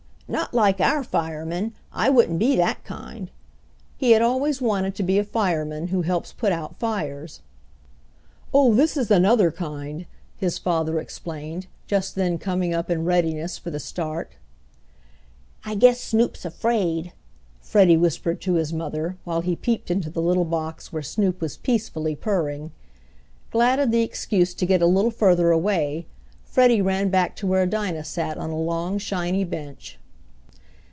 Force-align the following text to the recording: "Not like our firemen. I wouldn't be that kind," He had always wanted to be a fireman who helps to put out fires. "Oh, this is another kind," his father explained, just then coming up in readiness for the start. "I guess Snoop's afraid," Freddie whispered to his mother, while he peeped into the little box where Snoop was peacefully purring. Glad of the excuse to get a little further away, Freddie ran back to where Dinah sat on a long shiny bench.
"Not 0.33 0.53
like 0.53 0.79
our 0.79 1.03
firemen. 1.03 1.73
I 1.91 2.09
wouldn't 2.09 2.39
be 2.39 2.55
that 2.55 2.85
kind," 2.85 3.29
He 3.97 4.11
had 4.11 4.21
always 4.21 4.61
wanted 4.61 4.95
to 4.95 5.03
be 5.03 5.19
a 5.19 5.25
fireman 5.25 5.87
who 5.89 6.03
helps 6.03 6.29
to 6.29 6.37
put 6.37 6.53
out 6.53 6.77
fires. 6.77 7.41
"Oh, 8.53 8.73
this 8.73 8.95
is 8.95 9.11
another 9.11 9.51
kind," 9.51 10.05
his 10.37 10.57
father 10.57 10.99
explained, 11.01 11.67
just 11.85 12.15
then 12.15 12.37
coming 12.37 12.73
up 12.73 12.89
in 12.89 13.03
readiness 13.03 13.57
for 13.57 13.71
the 13.71 13.77
start. 13.81 14.31
"I 15.65 15.75
guess 15.75 15.99
Snoop's 15.99 16.45
afraid," 16.45 17.11
Freddie 17.59 17.97
whispered 17.97 18.39
to 18.39 18.53
his 18.53 18.71
mother, 18.71 19.17
while 19.25 19.41
he 19.41 19.57
peeped 19.57 19.91
into 19.91 20.09
the 20.09 20.21
little 20.21 20.45
box 20.45 20.93
where 20.93 21.03
Snoop 21.03 21.41
was 21.41 21.57
peacefully 21.57 22.15
purring. 22.15 22.71
Glad 23.51 23.79
of 23.79 23.91
the 23.91 24.01
excuse 24.01 24.53
to 24.53 24.65
get 24.65 24.81
a 24.81 24.85
little 24.87 25.11
further 25.11 25.51
away, 25.51 26.05
Freddie 26.45 26.81
ran 26.81 27.09
back 27.09 27.35
to 27.35 27.47
where 27.47 27.65
Dinah 27.67 28.05
sat 28.05 28.37
on 28.37 28.49
a 28.49 28.57
long 28.57 28.97
shiny 28.97 29.43
bench. 29.43 29.97